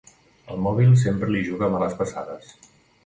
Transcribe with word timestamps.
El 0.53 0.61
mòbil 0.67 0.95
sempre 1.01 1.29
li 1.35 1.43
juga 1.49 1.71
males 1.75 1.95
passades. 2.01 2.53